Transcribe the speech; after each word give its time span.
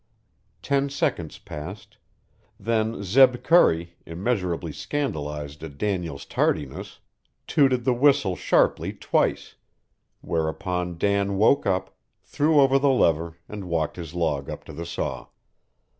Ten 0.63 0.89
seconds 0.89 1.37
passed; 1.37 1.97
then 2.59 3.03
Zeb 3.03 3.43
Curry, 3.43 3.97
immeasurably 4.03 4.71
scandalized 4.71 5.63
at 5.63 5.77
Daniel's 5.77 6.25
tardiness, 6.25 7.01
tooted 7.45 7.83
the 7.85 7.93
whistle 7.93 8.35
sharply 8.35 8.93
twice; 8.93 9.57
whereupon 10.21 10.97
Dan 10.97 11.37
woke 11.37 11.67
up, 11.67 11.95
threw 12.23 12.59
over 12.61 12.79
the 12.79 12.89
lever, 12.89 13.37
and 13.47 13.65
walked 13.69 13.95
his 13.95 14.15
log 14.15 14.49
up 14.49 14.63
to 14.63 14.73
the 14.73 14.87
saw. 14.87 15.27